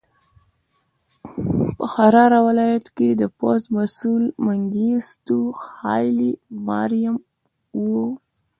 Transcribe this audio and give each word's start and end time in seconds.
په 1.77 1.85
حراره 1.93 2.39
ولایت 2.47 2.85
کې 2.97 3.09
د 3.21 3.23
پوځ 3.37 3.61
مسوول 3.75 4.25
منګیسټیو 4.45 5.41
هایلي 5.79 6.31
ماریم 6.67 7.15
و. 7.79 7.83